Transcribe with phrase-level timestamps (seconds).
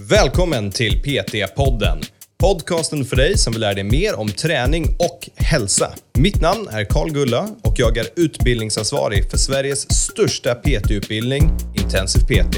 [0.00, 2.02] Välkommen till PT-podden.
[2.38, 5.94] Podcasten för dig som vill lära dig mer om träning och hälsa.
[6.18, 12.56] Mitt namn är Karl Gulla och jag är utbildningsansvarig för Sveriges största PT-utbildning, Intensiv PT.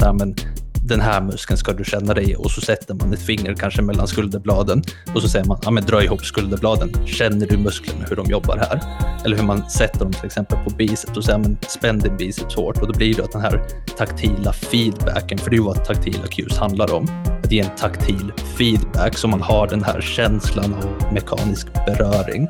[0.00, 0.36] Ja, men
[0.86, 3.82] den här muskeln ska du känna dig i och så sätter man ett finger kanske
[3.82, 4.82] mellan skulderbladen
[5.14, 7.06] och så säger man ja, men dra ihop skulderbladen.
[7.06, 8.80] Känner du musklerna hur de jobbar här?
[9.24, 12.54] Eller hur man sätter dem till exempel på biceps och säger men spänn din biceps
[12.54, 13.62] hårt och då blir det att den här
[13.96, 17.08] taktila feedbacken, för det är ju vad taktila cues handlar om,
[17.44, 22.48] att ge en taktil feedback så man har den här känslan av mekanisk beröring.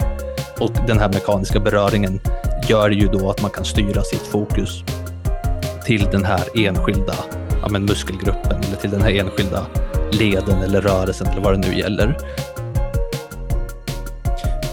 [0.60, 2.20] Och den här mekaniska beröringen
[2.68, 4.84] gör ju då att man kan styra sitt fokus
[5.84, 7.14] till den här enskilda
[7.66, 9.66] ja, men muskelgruppen eller till den här enskilda
[10.12, 12.18] leden eller rörelsen eller vad det nu gäller.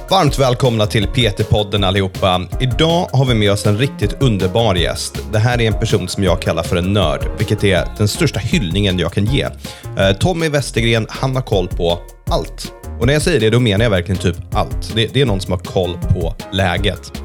[0.09, 2.41] Varmt välkomna till PT-podden allihopa.
[2.61, 5.19] Idag har vi med oss en riktigt underbar gäst.
[5.31, 8.39] Det här är en person som jag kallar för en nörd, vilket är den största
[8.39, 9.47] hyllningen jag kan ge.
[9.97, 12.73] Eh, Tommy Westergren, han har koll på allt.
[12.99, 14.95] Och när jag säger det, då menar jag verkligen typ allt.
[14.95, 17.22] Det, det är någon som har koll på läget.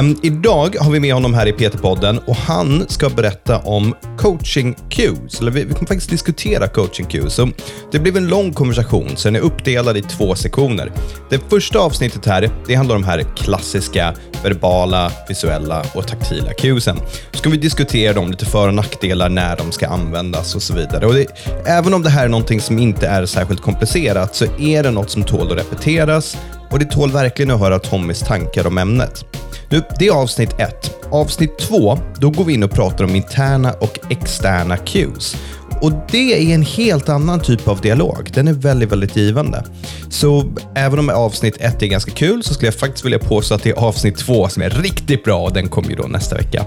[0.00, 4.74] Um, idag har vi med honom här i PT-podden och han ska berätta om coaching
[4.90, 5.40] cues.
[5.40, 7.34] Eller vi, vi kommer faktiskt diskutera coaching cues.
[7.34, 7.48] Så
[7.92, 10.92] det blev en lång konversation, så den är uppdelad i två sektioner.
[11.30, 16.96] Det första avsnittet här, det handlar om de här klassiska verbala, visuella och taktila cuesen.
[17.30, 20.74] Så ska vi diskutera dem, lite för och nackdelar, när de ska användas och så
[20.74, 21.06] vidare.
[21.06, 21.26] Och det,
[21.66, 25.10] även om det här är någonting som inte är särskilt komplicerat så är det något
[25.10, 26.36] som tål att repeteras
[26.70, 29.24] och det tål verkligen att höra Tommys tankar om ämnet.
[29.68, 30.94] Nu, det är avsnitt ett.
[31.10, 35.36] Avsnitt två, då går vi in och pratar om interna och externa cues.
[35.82, 38.30] Och det är en helt annan typ av dialog.
[38.34, 39.64] Den är väldigt, väldigt givande.
[40.10, 43.62] Så även om avsnitt ett är ganska kul så skulle jag faktiskt vilja påstå att
[43.62, 46.64] det är avsnitt två som är riktigt bra och den kommer ju då nästa vecka.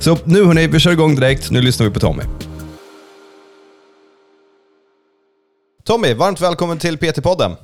[0.00, 1.50] Så nu hörni, vi kör igång direkt.
[1.50, 2.22] Nu lyssnar vi på Tommy.
[5.84, 7.56] Tommy, varmt välkommen till PT-podden.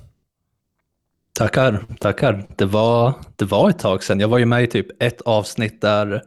[1.41, 2.47] Tackar, tackar.
[2.57, 4.21] Det var, det var ett tag sedan.
[4.21, 6.23] Jag var ju med i typ ett avsnitt där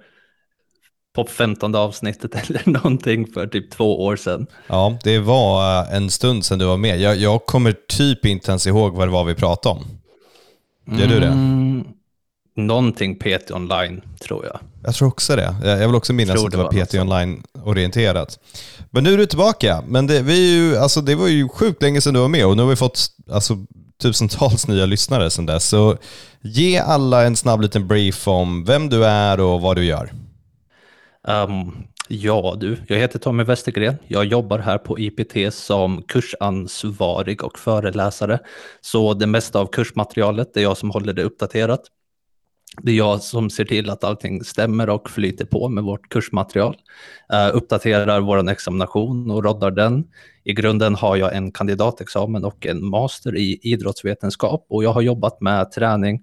[1.15, 4.47] på 15 avsnittet eller någonting för typ två år sedan.
[4.67, 6.99] Ja, det var eh, en stund sedan du var med.
[6.99, 9.85] Jag, jag kommer typ inte ens ihåg vad det var vi pratade om.
[10.99, 11.27] Gör du det?
[11.27, 11.88] Mm,
[12.55, 14.59] någonting PT online, tror jag.
[14.83, 15.55] Jag tror också det.
[15.63, 18.39] Jag vill också minnas att det var, var PT online-orienterat.
[18.91, 19.83] Men nu är du tillbaka.
[19.88, 22.57] Men det, vi ju, alltså, det var ju sjukt länge sedan du var med och
[22.57, 23.57] nu har vi fått alltså,
[24.01, 25.65] tusentals nya lyssnare sedan dess.
[25.69, 25.97] Så
[26.41, 30.11] ge alla en snabb liten brief om vem du är och vad du gör.
[31.27, 33.95] Um, ja du, jag heter Tommy Westergren.
[34.07, 38.39] Jag jobbar här på IPT som kursansvarig och föreläsare.
[38.81, 41.81] Så det mesta av kursmaterialet är jag som håller det uppdaterat.
[42.81, 46.75] Det är jag som ser till att allting stämmer och flyter på med vårt kursmaterial.
[47.34, 50.03] Uh, uppdaterar vår examination och roddar den.
[50.44, 55.41] I grunden har jag en kandidatexamen och en master i idrottsvetenskap och jag har jobbat
[55.41, 56.22] med träning,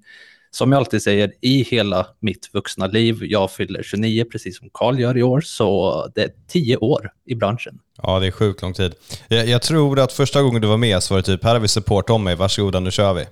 [0.51, 3.19] som jag alltid säger, i hela mitt vuxna liv.
[3.21, 7.35] Jag fyller 29, precis som Karl gör i år, så det är tio år i
[7.35, 7.79] branschen.
[8.03, 8.95] Ja, det är sjukt lång tid.
[9.29, 11.61] Jag, jag tror att första gången du var med så var det typ, här har
[11.61, 13.25] vi support om mig, varsågoda nu kör vi.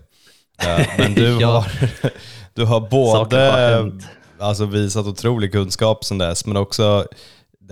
[0.99, 1.67] Men du har,
[2.59, 3.93] du har både
[4.39, 7.07] alltså, visat otrolig kunskap sedan dess, men också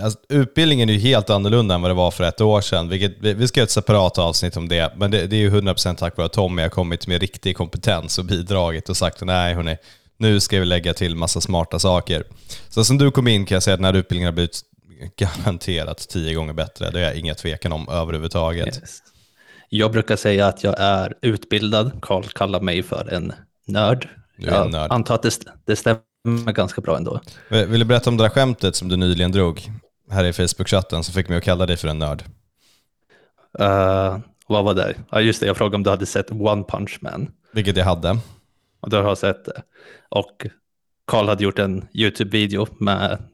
[0.03, 2.89] Alltså, utbildningen är ju helt annorlunda än vad det var för ett år sedan.
[2.89, 5.97] Vilket, vi ska göra ett separat avsnitt om det, men det, det är ju 100%
[5.97, 9.77] tack vare att Tommy har kommit med riktig kompetens och bidragit och sagt nej hörni,
[10.17, 12.25] nu ska vi lägga till massa smarta saker.
[12.69, 14.61] Så som du kom in kan jag säga att den här utbildningen har blivit
[15.17, 16.91] garanterat tio gånger bättre.
[16.91, 18.67] Det är jag inga tvekan om överhuvudtaget.
[18.67, 18.99] Yes.
[19.69, 21.99] Jag brukar säga att jag är utbildad.
[22.03, 23.33] Karl kallar mig för en
[23.67, 24.09] nörd.
[24.37, 24.93] Jag nörd.
[24.93, 27.21] antar att det, det stämmer ganska bra ändå.
[27.49, 29.71] Vill du berätta om det där skämtet som du nyligen drog?
[30.11, 32.25] här i Facebook-chatten som fick mig att kalla dig för en nörd.
[33.61, 34.95] Uh, vad var det?
[35.11, 37.31] Ja, just det, jag frågade om du hade sett One Punch Man.
[37.53, 38.19] Vilket jag hade.
[38.81, 39.63] Och du har sett det.
[40.09, 40.47] Och
[41.07, 42.67] Karl hade gjort en YouTube-video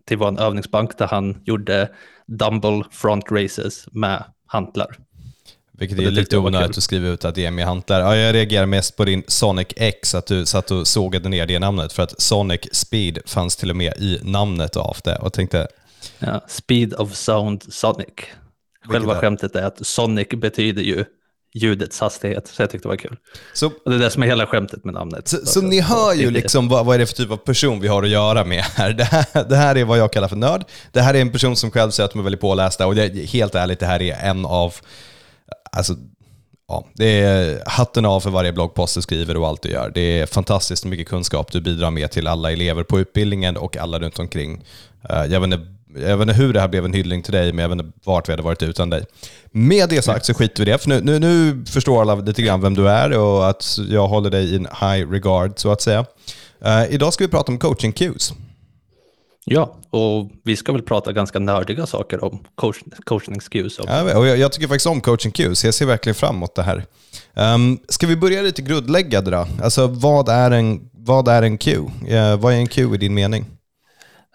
[0.07, 1.89] till vår övningsbank där han gjorde
[2.27, 4.97] dumble front races med hantlar.
[5.83, 8.01] Vilket är lite onödigt att skriva ut att det är med hantlar.
[8.01, 11.59] Ja, jag reagerar mest på din Sonic X, att du satt och sågade ner det
[11.59, 11.93] namnet.
[11.93, 15.17] För att Sonic Speed fanns till och med i namnet av det.
[15.17, 15.69] Och tänkte,
[16.19, 18.09] Ja, speed of sound Sonic.
[18.89, 21.05] Själva skämtet är att Sonic betyder ju
[21.55, 23.17] ljudets hastighet, så jag tyckte det var kul.
[23.55, 25.29] Så, och det är det som är hela skämtet med namnet.
[25.29, 27.89] Så, så ni hör ju liksom vad, vad är det för typ av person vi
[27.89, 28.93] har att göra med här.
[28.93, 29.45] Det, här.
[29.49, 30.65] det här är vad jag kallar för nörd.
[30.93, 33.31] Det här är en person som själv säger att de är väldigt pålästa och det,
[33.31, 34.75] helt ärligt, det här är en av,
[35.77, 35.97] alltså
[36.69, 39.92] ja, det är hatten av för varje bloggpost du skriver och allt du gör.
[39.95, 43.98] Det är fantastiskt mycket kunskap du bidrar med till alla elever på utbildningen och alla
[43.98, 44.65] runt omkring.
[45.09, 47.53] Eh, jag vet inte jag vet inte hur det här blev en hyllning till dig,
[47.53, 49.04] men jag vet inte vart vi hade varit utan dig.
[49.51, 52.42] Med det sagt så skiter vi i det, för nu, nu, nu förstår alla lite
[52.42, 56.07] grann vem du är och att jag håller dig in high regard, så att säga.
[56.66, 58.33] Uh, idag ska vi prata om coaching cues.
[59.44, 63.78] Ja, och vi ska väl prata ganska nördiga saker om coach, coaching cues.
[63.86, 66.62] Ja, och jag, jag, tycker faktiskt om coaching cues, jag ser verkligen fram emot det
[66.62, 66.84] här.
[67.34, 69.47] Um, ska vi börja lite grundläggande då?
[69.62, 71.91] Alltså vad är en, vad är en cue?
[72.10, 73.44] Uh, vad är en cue i din mening?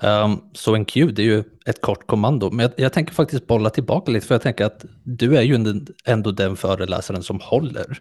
[0.02, 3.48] Um, så en cue det är ju ett kort kommando, men jag, jag, tänker faktiskt
[3.48, 8.00] bolla tillbaka lite, för jag tänker att du är ju ändå den föreläsaren som håller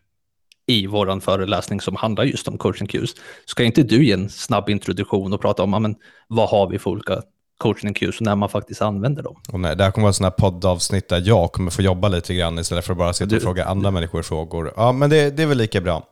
[0.67, 3.11] i vår föreläsning som handlar just om coaching cues.
[3.45, 5.97] Ska inte du ge en snabb introduktion och prata om men,
[6.29, 7.23] vad har vi för olika
[7.59, 9.37] coaching cues och när man faktiskt använder dem?
[9.53, 12.59] Och nej, det här kommer vara sådana poddavsnitt där jag kommer få jobba lite grann
[12.59, 14.73] istället för att bara sitta och fråga andra människor frågor.
[14.77, 16.03] Ja, men det, det är väl lika bra.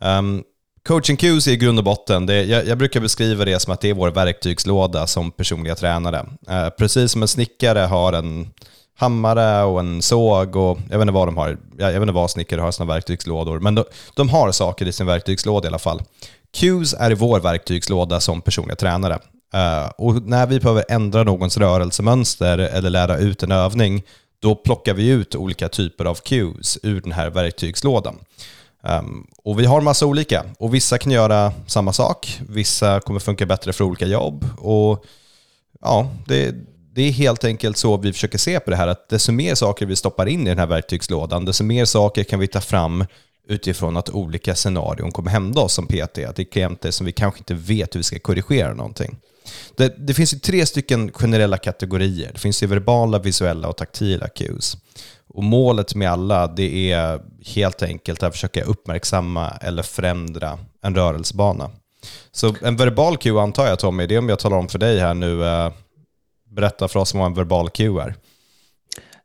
[0.00, 0.42] Um,
[0.88, 3.80] coaching cues är i grund och botten, det, jag, jag, brukar beskriva det som att
[3.80, 6.26] det är vår verktygslåda som personliga tränare.
[6.50, 8.50] Uh, precis som en snickare har en
[8.96, 11.58] hammare och en såg och jag vet inte vad de har.
[11.78, 14.92] Jag vet inte vad snickare har i sina verktygslådor, men de, de har saker i
[14.92, 16.02] sin verktygslåda i alla fall.
[16.52, 19.18] Qs är i vår verktygslåda som personliga tränare.
[19.54, 24.02] Uh, och när vi behöver ändra någons rörelsemönster eller lära ut en övning,
[24.40, 28.18] då plockar vi ut olika typer av cues ur den här verktygslådan.
[28.82, 33.46] Um, och vi har massa olika, och vissa kan göra samma sak, vissa kommer funka
[33.46, 34.44] bättre för olika jobb.
[34.58, 35.04] Och
[35.80, 36.54] ja, det,
[36.94, 39.86] det är helt enkelt så vi försöker se på det här, att desto mer saker
[39.86, 43.04] vi stoppar in i den här verktygslådan, desto mer saker kan vi ta fram
[43.48, 46.18] utifrån att olika scenarion kommer hända oss som PT.
[46.18, 49.16] Att det är klienter som vi kanske inte vet hur vi ska korrigera någonting.
[49.76, 52.30] Det, det finns ju tre stycken generella kategorier.
[52.32, 54.76] Det finns ju verbala, visuella och taktila cues.
[55.28, 61.70] Och målet med alla det är helt enkelt att försöka uppmärksamma eller förändra en rörelsebana.
[62.32, 64.98] Så en verbal cue antar jag Tommy, det är om jag talar om för dig
[64.98, 65.72] här nu eh,
[66.54, 68.14] berätta för oss vad en verbal cue är.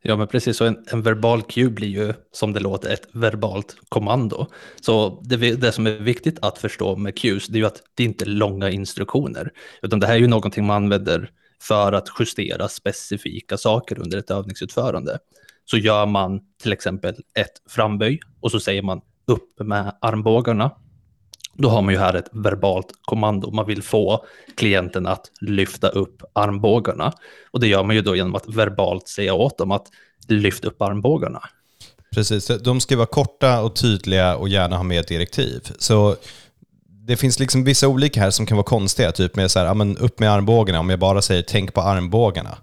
[0.02, 0.56] Ja, men precis.
[0.56, 4.46] Så en, en, verbal cue blir ju, som det låter, ett verbalt kommando.
[4.80, 8.04] Så det, det, som är viktigt att förstå med cues, det är ju att det
[8.04, 11.30] inte är långa instruktioner, utan det här är ju någonting man använder
[11.62, 15.18] för att justera specifika saker under ett övningsutförande.
[15.64, 20.70] Så gör man till exempel ett framböj och så säger man upp med armbågarna
[21.60, 23.50] då har man ju här ett verbalt kommando.
[23.50, 24.24] Man vill få
[24.56, 27.12] klienten att lyfta upp armbågarna.
[27.50, 29.86] Och det gör man ju då genom att verbalt säga åt dem att
[30.28, 31.42] lyfta upp armbågarna.
[32.14, 35.60] Precis, de ska vara korta och tydliga och gärna ha med direktiv.
[35.78, 36.16] Så
[37.06, 39.74] det finns liksom vissa olika här som kan vara konstiga, typ med så här, ja,
[39.74, 42.58] men upp med armbågarna, om jag bara säger tänk på armbågarna.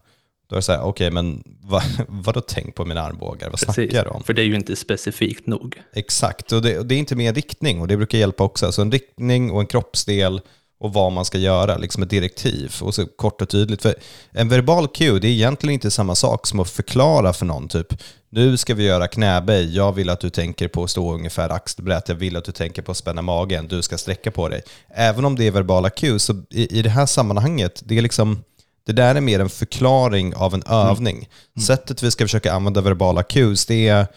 [0.49, 3.49] Då är det så här, okej, okay, men vad, vadå tänk på mina armbågar?
[3.49, 4.23] Vad Precis, snackar du om?
[4.23, 5.81] För det är ju inte specifikt nog.
[5.93, 8.65] Exakt, och det, och det är inte mer riktning och det brukar hjälpa också.
[8.65, 10.41] Alltså en riktning och en kroppsdel
[10.79, 13.81] och vad man ska göra, liksom ett direktiv och så kort och tydligt.
[13.81, 13.95] För
[14.31, 17.93] en verbal cue, det är egentligen inte samma sak som att förklara för någon, typ
[18.29, 22.09] nu ska vi göra knäböj, jag vill att du tänker på att stå ungefär axelbrett,
[22.09, 24.61] jag vill att du tänker på att spänna magen, du ska sträcka på dig.
[24.89, 28.43] Även om det är verbala cues, så i, i det här sammanhanget, det är liksom
[28.87, 30.87] det där är mer en förklaring av en mm.
[30.87, 31.15] övning.
[31.15, 31.65] Mm.
[31.65, 34.07] Sättet vi ska försöka använda verbala cues, det är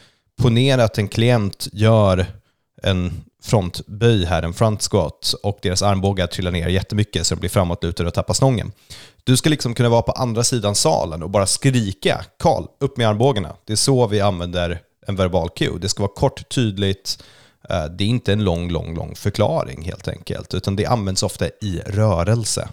[0.43, 2.26] ponera att en klient gör
[2.82, 3.12] en
[3.43, 8.06] frontböj här, en front squat, och deras armbågar trillar ner jättemycket så de blir framåtlutade
[8.06, 8.72] och tappar stången.
[9.25, 13.08] Du ska liksom kunna vara på andra sidan salen och bara skrika “Karl, upp med
[13.08, 13.56] armbågarna”.
[13.64, 15.79] Det är så vi använder en verbal cue.
[15.81, 17.22] Det ska vara kort, tydligt,
[17.70, 21.46] eh, det är inte en lång, lång, lång förklaring helt enkelt, utan det används ofta
[21.48, 22.69] i rörelse.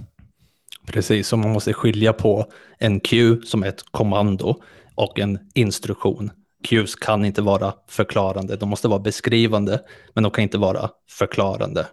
[0.87, 4.61] Precis, så man måste skilja på en cue som ett kommando
[4.95, 6.31] och en instruktion.
[6.63, 9.81] Cues kan inte vara förklarande, de måste vara beskrivande,
[10.13, 11.87] men de kan inte vara förklarande.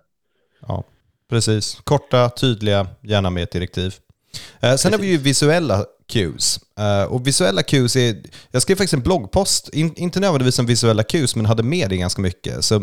[0.68, 0.84] Ja,
[1.30, 1.78] precis.
[1.84, 3.94] Korta, tydliga, gärna med ett direktiv.
[4.60, 6.60] Eh, sen har vi ju visuella cues.
[6.80, 8.16] Uh, och visuella cues är,
[8.50, 11.96] jag skrev faktiskt en bloggpost, in, inte nödvändigtvis om visuella cues, men hade med det
[11.96, 12.64] ganska mycket.
[12.64, 12.82] Så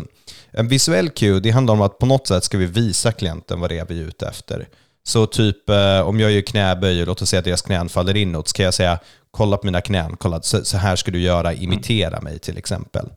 [0.50, 3.70] en visuell cue, det handlar om att på något sätt ska vi visa klienten vad
[3.70, 4.68] det är vi är ute efter.
[5.04, 8.16] Så typ eh, om jag gör knäböj och låt oss säga att deras knän faller
[8.16, 8.98] inåt, så kan jag säga
[9.30, 13.08] kolla på mina knän, kolla, så, så här ska du göra, imitera mig till exempel.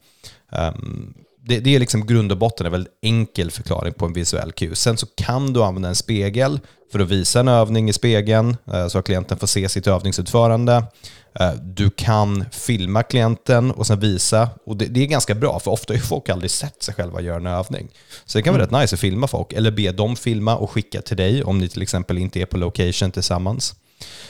[0.50, 1.14] Um,
[1.48, 4.76] det, det, är liksom grund och botten en väldigt enkel förklaring på en visuell cue.
[4.76, 6.60] Sen så kan du använda en spegel
[6.92, 10.84] för att visa en övning i spegeln eh, så att klienten får se sitt övningsutförande.
[11.40, 15.72] Eh, du kan filma klienten och sen visa, och det, det, är ganska bra för
[15.72, 17.88] ofta har folk aldrig sett sig själva göra en övning.
[18.26, 18.74] Så det kan vara mm.
[18.74, 21.70] rätt nice att filma folk, eller be dem filma och skicka till dig om ni
[21.70, 23.76] till exempel inte är på location tillsammans.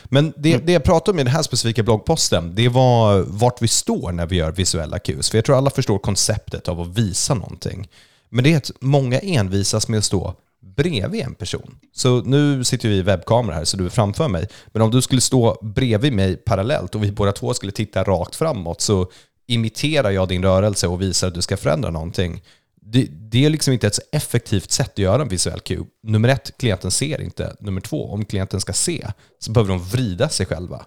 [0.04, 0.66] Men det, mm.
[0.66, 4.26] det jag pratade om i den här specifika bloggposten, det var vart vi står när
[4.26, 5.30] vi gör visuella cues.
[5.30, 7.88] För jag tror alla förstår konceptet av att visa någonting.
[8.30, 10.36] Men det är att många envisas med att stå
[10.76, 11.78] bredvid en person.
[11.94, 14.48] Så nu sitter vi i webbkamera här, så du är framför mig.
[14.68, 18.36] Men om du skulle stå bredvid mig parallellt och vi båda två skulle titta rakt
[18.36, 19.08] framåt så
[19.48, 22.42] imiterar jag din rörelse och visar att du ska förändra någonting.
[22.88, 25.86] Det, det är liksom inte ett så effektivt sätt att göra en visuell cue.
[26.04, 27.56] Nummer ett, klienten ser inte.
[27.60, 29.08] Nummer två, om klienten ska se
[29.40, 30.86] så behöver de vrida sig själva.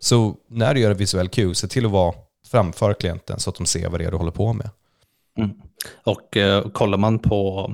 [0.00, 2.14] Så när du gör en visuell cue, se till att vara
[2.50, 4.70] framför klienten så att de ser vad det är du håller på med.
[5.38, 5.50] Mm.
[6.04, 7.70] Och eh, kollar man på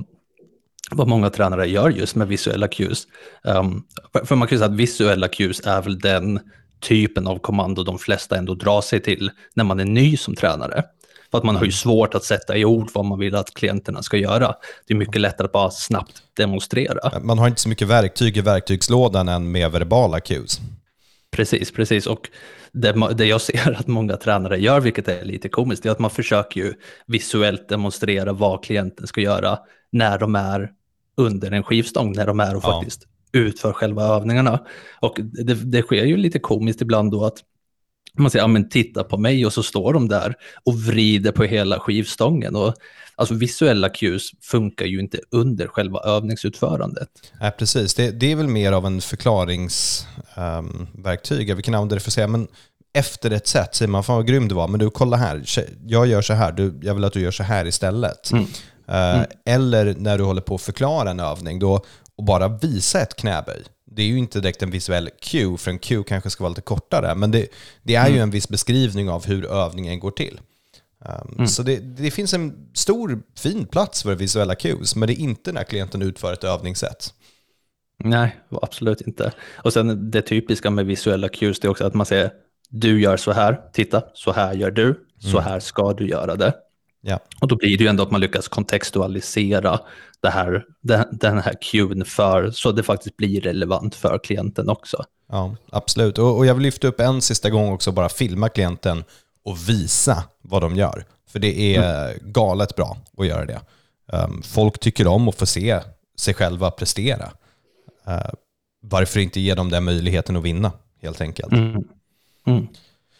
[0.91, 3.07] vad många tränare gör just med visuella cues.
[3.43, 3.83] Um,
[4.23, 6.39] för man kan ju säga att visuella cues är väl den
[6.79, 10.83] typen av kommando de flesta ändå drar sig till när man är ny som tränare.
[11.31, 14.03] För att man har ju svårt att sätta i ord vad man vill att klienterna
[14.03, 14.55] ska göra.
[14.87, 17.19] Det är mycket lättare att bara snabbt demonstrera.
[17.21, 20.59] Man har inte så mycket verktyg i verktygslådan än med verbala cues.
[21.31, 22.07] Precis, precis.
[22.07, 22.29] Och
[22.71, 26.11] det, det, jag ser att många tränare gör, vilket är lite komiskt, är att man
[26.11, 26.73] försöker ju
[27.07, 29.59] visuellt demonstrera vad klienten ska göra
[29.91, 30.71] när de är
[31.17, 32.71] under en skivstång, när de är och ja.
[32.71, 34.59] faktiskt utför själva övningarna.
[34.99, 37.37] Och det, det sker ju lite komiskt ibland då att
[38.19, 41.43] man säger, ja men titta på mig och så står de där och vrider på
[41.43, 42.55] hela skivstången.
[42.55, 42.73] Och,
[43.15, 47.09] alltså visuella cues funkar ju inte under själva övningsutförandet.
[47.41, 47.93] Nej, precis.
[47.93, 51.49] Det, det är väl mer av en förklaringsverktyg.
[51.49, 52.47] Um, vi kan använda det för att säga, men
[52.93, 55.43] efter ett sätt säger man, fan vad grym du var, men du kolla här,
[55.85, 58.31] jag gör så här, du, jag vill att du gör så här istället.
[58.31, 58.43] Mm.
[58.43, 58.49] Uh,
[58.89, 59.25] mm.
[59.45, 63.63] Eller när du håller på att förklara en övning, då, och bara visa ett knäböj
[63.97, 66.61] det är ju inte direkt en visuell cue, för en cue kanske ska vara lite
[66.61, 67.47] kortare, men det,
[67.83, 68.15] det är mm.
[68.15, 70.39] ju en viss beskrivning av hur övningen går till.
[70.99, 71.47] Um, mm.
[71.47, 75.51] Så det, det, finns en stor, fin plats för visuella cues, men det är inte
[75.51, 77.13] när klienten utför ett övningssätt.
[78.03, 79.31] Nej, absolut inte.
[79.55, 82.31] Och sen det typiska med visuella cues är också att man säger
[82.69, 85.43] du gör så här, titta, så här gör du, så mm.
[85.43, 86.53] här ska du göra det.
[87.01, 87.19] Ja.
[87.41, 89.79] Och då blir det ju ändå att man lyckas kontextualisera
[90.21, 90.65] det här,
[91.11, 95.03] den här cuen för, så det faktiskt blir relevant för klienten också.
[95.29, 96.17] Ja, absolut.
[96.17, 99.03] Och, och jag vill lyfta upp en sista gång också, bara filma klienten
[99.43, 101.05] och visa vad de gör.
[101.29, 102.31] För det är mm.
[102.31, 103.59] galet bra att göra det.
[104.13, 105.79] Um, folk tycker om att få se
[106.17, 107.31] sig själva prestera.
[108.07, 108.31] Uh,
[108.81, 111.51] varför inte ge dem den möjligheten att vinna, helt enkelt.
[111.51, 111.83] Mm.
[112.45, 112.67] Mm.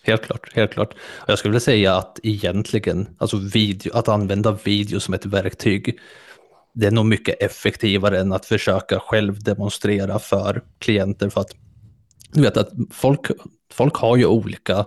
[0.08, 0.94] Helt klart, helt klart.
[0.94, 6.00] Och jag skulle vilja säga att egentligen, alltså video, att använda video som ett verktyg,
[6.74, 11.30] det är nog mycket effektivare än att försöka själv demonstrera för klienter.
[11.30, 11.56] För att
[12.32, 13.28] du vet att folk,
[13.72, 14.86] folk har ju olika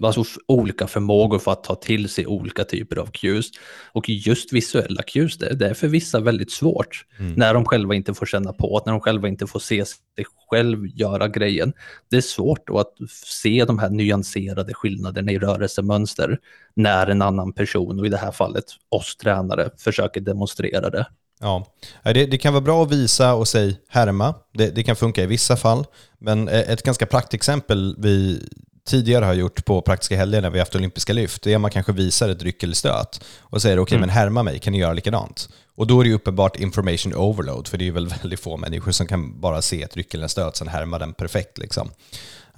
[0.00, 3.46] alltså olika förmågor för att ta till sig olika typer av cues.
[3.92, 7.32] Och just visuella cues, det, det är för vissa väldigt svårt mm.
[7.32, 10.86] när de själva inte får känna på när de själva inte får se sig själv
[10.86, 11.72] göra grejen.
[12.10, 12.92] Det är svårt då att
[13.24, 16.38] se de här nyanserade skillnaderna i rörelsemönster
[16.76, 21.06] när en annan person, och i det här fallet oss tränare, försöker demonstrera det.
[21.40, 21.66] Ja,
[22.04, 24.34] det, det, kan vara bra att visa och säga härma.
[24.52, 25.84] Det, det, kan funka i vissa fall.
[26.18, 28.40] Men ett ganska praktexempel vi
[28.88, 31.70] tidigare har gjort på praktiska helger när vi haft olympiska lyft, det är att man
[31.70, 34.00] kanske visar ett ryck eller stöt och säger okej, okay, mm.
[34.00, 35.48] men härma mig, kan ni göra likadant?
[35.74, 38.92] Och då är det ju uppenbart information overload, för det är väl väldigt få människor
[38.92, 41.58] som kan bara se ett ryck eller en stöt, sen härma den perfekt.
[41.58, 41.90] Liksom.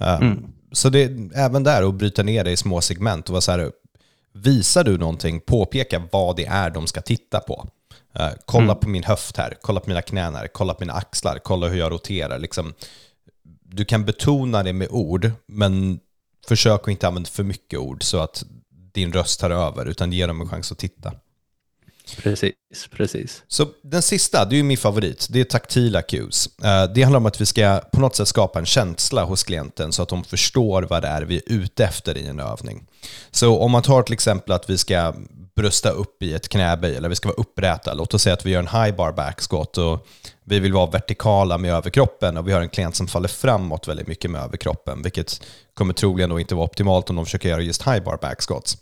[0.01, 0.45] Uh, mm.
[0.71, 3.51] Så det är även där att bryta ner det i små segment och vara så
[3.51, 3.71] här,
[4.33, 7.67] visar du någonting, påpeka vad det är de ska titta på.
[8.19, 8.79] Uh, kolla mm.
[8.79, 11.79] på min höft här, kolla på mina knän här, kolla på mina axlar, kolla hur
[11.79, 12.39] jag roterar.
[12.39, 12.73] Liksom,
[13.63, 15.99] du kan betona det med ord, men
[16.47, 18.43] försök att inte använda för mycket ord så att
[18.93, 21.13] din röst tar över, utan ge dem en chans att titta.
[22.15, 22.53] Precis,
[22.91, 23.43] precis.
[23.47, 26.49] Så den sista, det är min favorit, det är taktila cues.
[26.63, 29.93] Eh, det handlar om att vi ska på något sätt skapa en känsla hos klienten
[29.93, 32.87] så att de förstår vad det är vi är ute efter i en övning.
[33.31, 35.13] Så om man tar till exempel att vi ska
[35.57, 37.93] brösta upp i ett knäböj eller vi ska vara uppräta.
[37.93, 40.07] Låt oss säga att vi gör en high bar back squat och
[40.43, 44.07] vi vill vara vertikala med överkroppen och vi har en klient som faller framåt väldigt
[44.07, 45.41] mycket med överkroppen, vilket
[45.73, 48.77] kommer troligen då inte vara optimalt om de försöker göra just high bar back squats.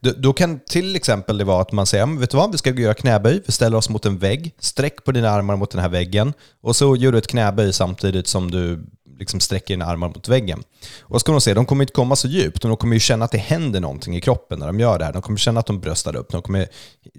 [0.00, 2.94] Då kan till exempel det vara att man säger, vet du vad, vi ska göra
[2.94, 6.32] knäböj, vi ställer oss mot en vägg, sträck på dina armar mot den här väggen
[6.62, 8.86] och så gör du ett knäböj samtidigt som du
[9.22, 10.58] liksom sträcker dina armar mot väggen.
[11.00, 13.24] Och vad ska de se, de kommer inte komma så djupt, de kommer ju känna
[13.24, 15.12] att det händer någonting i kroppen när de gör det här.
[15.12, 16.68] De kommer känna att de bröstar upp, de kommer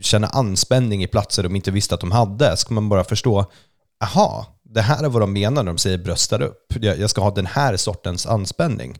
[0.01, 2.57] känna anspänning i platser de inte visste att de hade.
[2.57, 3.45] Så kommer man bara förstå,
[4.03, 6.73] aha, det här är vad de menar när de säger bröstar upp.
[6.81, 8.99] Jag ska ha den här sortens anspänning.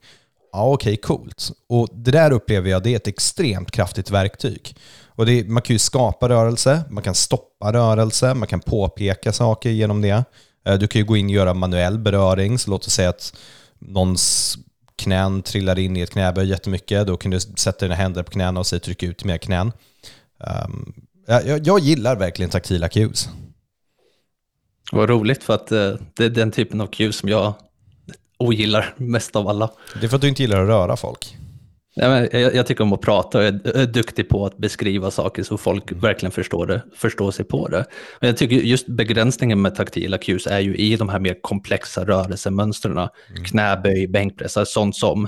[0.52, 1.52] Ja, okej, okay, coolt.
[1.70, 4.76] Och det där upplever jag, det är ett extremt kraftigt verktyg.
[5.16, 9.70] Och det, man kan ju skapa rörelse, man kan stoppa rörelse, man kan påpeka saker
[9.70, 10.24] genom det.
[10.66, 13.34] Eh, du kan ju gå in och göra manuell beröring, så låt oss säga att
[13.80, 14.58] någons
[14.96, 17.08] knän trillar in i ett knäböj jättemycket.
[17.08, 19.72] Då kan du sätta dina händer på knäna och säga tryck ut mer knän.
[20.38, 20.94] Um,
[21.28, 23.30] jag, jag, gillar verkligen taktila cues.
[24.92, 27.54] Vad roligt för att eh, det är den typen av cues som jag
[28.38, 29.72] ogillar mest av alla.
[30.00, 31.38] Det är för att du inte gillar att röra folk.
[31.96, 35.44] Men jag, jag tycker om att prata och jag är duktig på att beskriva saker
[35.44, 37.86] så folk verkligen förstår, det, förstår sig på det.
[38.20, 42.06] Men jag tycker just begränsningen med taktila cues är ju i de här mer komplexa
[42.06, 42.98] rörelsemönstren.
[42.98, 43.10] Mm.
[43.46, 45.28] Knäböj, bänkpress, alltså sånt som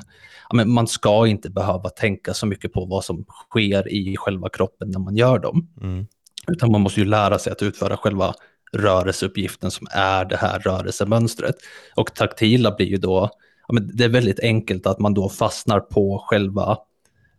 [0.50, 4.92] ja, man ska inte behöva tänka så mycket på vad som sker i själva kroppen
[4.92, 5.70] när man gör dem.
[5.82, 6.06] Mm.
[6.48, 8.34] Utan man måste ju lära sig att utföra själva
[8.74, 11.56] rörelseuppgiften som är det här rörelsemönstret.
[11.96, 13.30] Och taktila blir ju då
[13.68, 16.78] ja, men det är väldigt enkelt att man då fastnar på själva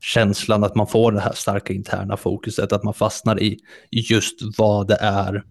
[0.01, 3.59] känslan, att man får det här starka interna fokuset, att man fastnar i
[3.91, 5.45] just vad det är,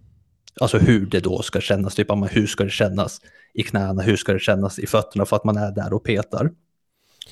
[0.60, 3.20] alltså hur det då ska kännas, typ hur ska det kännas
[3.54, 6.50] i knäna, hur ska det kännas i fötterna för att man är där och petar.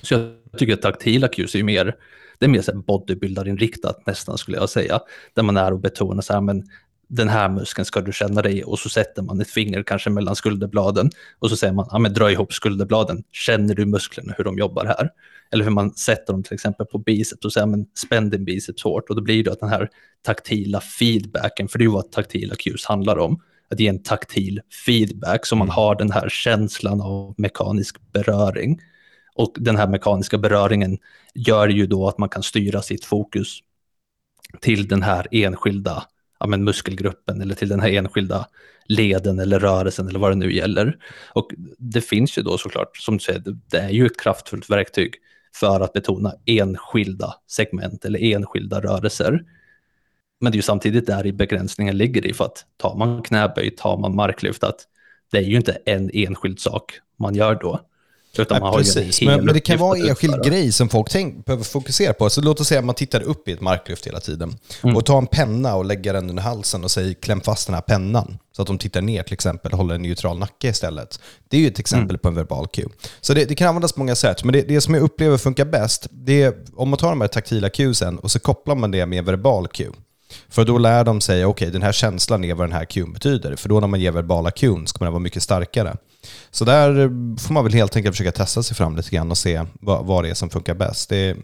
[0.02, 1.94] Så jag tycker att taktila cues är mer,
[2.38, 5.00] det är mer bodybuildarinriktat nästan skulle jag säga,
[5.34, 6.64] där man är och betonar så här, men
[7.08, 10.10] den här muskeln ska du känna dig i och så sätter man ett finger kanske
[10.10, 14.44] mellan skulderbladen och så säger man, ja men dra ihop skulderbladen, känner du musklerna hur
[14.44, 15.10] de jobbar här?
[15.50, 18.82] Eller hur man sätter dem till exempel på biceps och säger, men spänn din biceps
[18.82, 19.88] hårt och då blir det att den här
[20.22, 24.60] taktila feedbacken, för det är ju vad taktila cues handlar om, att ge en taktil
[24.86, 25.74] feedback så man mm.
[25.74, 28.80] har den här känslan av mekanisk beröring.
[29.34, 30.98] Och den här mekaniska beröringen
[31.34, 33.58] gör ju då att man kan styra sitt fokus
[34.60, 36.04] till den här enskilda
[36.40, 38.46] ja, men muskelgruppen eller till den här enskilda
[38.86, 40.98] leden eller rörelsen eller vad det nu gäller.
[41.32, 45.14] Och det finns ju då såklart, som du säger, det är ju ett kraftfullt verktyg
[45.54, 49.44] för att betona enskilda segment eller enskilda rörelser.
[50.40, 53.70] Men det är ju samtidigt där i begränsningen ligger i för att tar man knäböj,
[53.70, 54.80] tar man marklyft, att
[55.30, 57.80] det är ju inte en enskild sak man gör då.
[58.38, 61.64] Utan man precis, men, men, det kan vara en enskild grej som folk tänk, behöver
[61.64, 62.30] fokusera på.
[62.30, 64.56] Så låt oss säga att man tittar upp i ett marklyft hela tiden.
[64.82, 64.96] Mm.
[64.96, 67.82] Och tar en penna och lägger den under halsen och säger kläm fast den här
[67.82, 68.38] pennan.
[68.56, 71.20] Så att de tittar ner till exempel och håller en neutral nacke istället.
[71.48, 72.18] Det är ju ett exempel mm.
[72.18, 72.88] på en verbal cue.
[73.20, 74.44] Så det, det, kan användas på många sätt.
[74.44, 77.28] Men det, det som jag upplever funkar bäst, det är om man tar de här
[77.28, 79.92] taktila cuesen och så kopplar man det med en verbal cue.
[80.48, 83.12] För då lär de sig, okej okay, den här känslan är vad den här cuen
[83.12, 83.56] betyder.
[83.56, 85.96] För då när man ger verbala cuen så kommer den vara mycket starkare.
[86.50, 86.94] Så där
[87.38, 90.24] får man väl helt enkelt försöka testa sig fram lite grann och se vad, vad
[90.24, 91.12] det är som funkar bäst.
[91.12, 91.36] Är,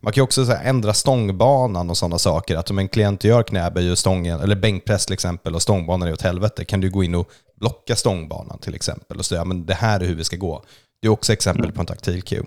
[0.00, 2.56] man kan ju också ändra stångbanan och sådana saker.
[2.56, 6.12] Att om en klient gör knäböj och stången, eller bänkpress till exempel och stångbanan är
[6.12, 9.74] åt helvete, kan du gå in och blocka stångbanan till exempel och säga men det
[9.74, 10.62] här är hur vi ska gå.
[11.02, 12.42] Det är också exempel på en taktil cue.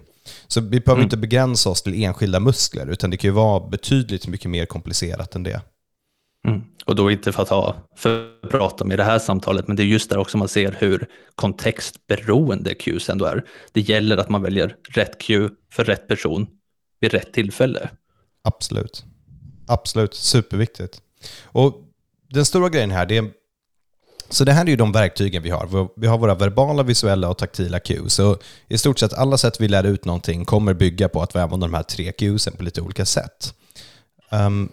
[0.48, 1.04] Så vi behöver mm.
[1.04, 5.36] inte begränsa oss till enskilda muskler, utan det kan ju vara betydligt mycket mer komplicerat
[5.36, 5.62] än det.
[6.48, 6.62] Mm.
[6.86, 9.86] Och då inte för att ha för bråttom i det här samtalet, men det är
[9.86, 13.46] just där också man ser hur kontextberoende cues ändå är.
[13.72, 16.48] Det gäller att man väljer rätt cue för rätt person
[17.00, 17.90] vid rätt tillfälle.
[18.42, 19.04] Absolut.
[19.68, 21.02] Absolut, superviktigt.
[21.44, 21.84] Och
[22.30, 23.32] den stora grejen här, det är
[24.30, 25.90] så det här är ju de verktygen vi har.
[26.00, 28.20] Vi har våra verbala, visuella och taktila cues.
[28.20, 31.40] Och I stort sett alla sätt vi lär ut någonting kommer bygga på att vi
[31.40, 33.54] använder de här tre cuesen på lite olika sätt.
[34.32, 34.72] Um,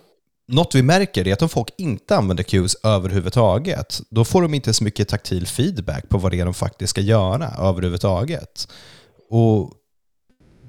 [0.48, 4.74] något vi märker är att om folk inte använder cues överhuvudtaget, då får de inte
[4.74, 8.68] så mycket taktil feedback på vad det är de faktiskt ska göra överhuvudtaget.
[9.30, 9.72] Och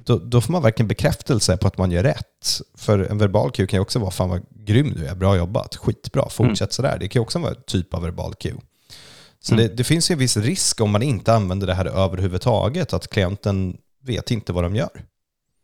[0.05, 2.61] då, då får man verkligen bekräftelse på att man gör rätt.
[2.77, 5.75] För en verbal cue kan ju också vara fan vad grym du är, bra jobbat,
[5.75, 6.71] skitbra, fortsätt mm.
[6.71, 6.97] sådär.
[6.99, 8.57] Det kan ju också vara en typ av verbal cue.
[9.39, 9.67] Så mm.
[9.67, 13.07] det, det, finns ju en viss risk om man inte använder det här överhuvudtaget, att
[13.07, 15.05] klienten vet inte vad de gör.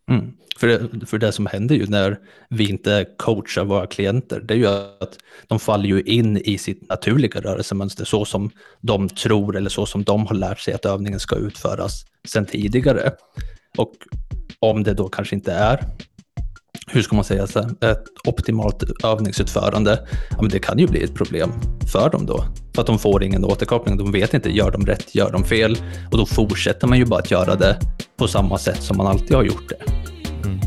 [0.09, 0.31] Mm.
[0.57, 4.57] För, det, för det som händer ju när vi inte coachar våra klienter, det är
[4.57, 8.49] ju att de faller ju in i sitt naturliga rörelsemönster så som
[8.81, 13.11] de tror eller så som de har lärt sig att övningen ska utföras sedan tidigare.
[13.77, 13.93] Och
[14.59, 15.85] om det då kanske inte är
[16.87, 21.13] hur ska man säga, så, ett optimalt övningsutförande, ja, men det kan ju bli ett
[21.13, 21.51] problem
[21.91, 22.45] för dem då.
[22.75, 25.77] För att de får ingen återkoppling, de vet inte, gör de rätt, gör de fel?
[26.11, 27.79] Och då fortsätter man ju bara att göra det
[28.17, 29.91] på samma sätt som man alltid har gjort det.
[30.47, 30.59] Mm.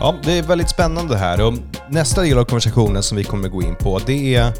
[0.00, 1.54] Ja, det är väldigt spännande här och
[1.90, 4.52] nästa del av konversationen som vi kommer gå in på, det är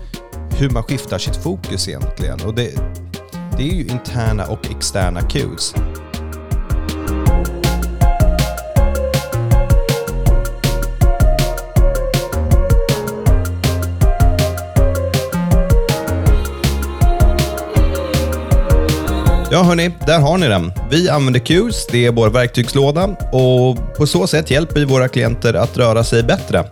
[0.59, 2.41] hur man skiftar sitt fokus egentligen.
[2.47, 2.71] Och det,
[3.57, 5.75] det är ju interna och externa cues.
[19.53, 20.73] Ja hörni, där har ni den.
[20.91, 25.55] Vi använder Qs, det är vår verktygslåda och på så sätt hjälper vi våra klienter
[25.55, 26.65] att röra sig bättre.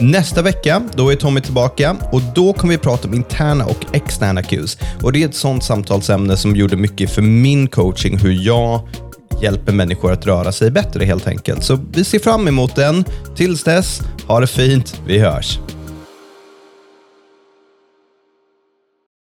[0.00, 4.42] Nästa vecka, då är Tommy tillbaka och då kommer vi prata om interna och externa
[4.42, 4.78] Qs.
[5.02, 8.88] Och det är ett sånt samtalsämne som gjorde mycket för min coaching, hur jag
[9.42, 11.64] hjälper människor att röra sig bättre helt enkelt.
[11.64, 13.04] Så vi ser fram emot den.
[13.36, 15.00] Tills dess, ha det fint.
[15.06, 15.58] Vi hörs.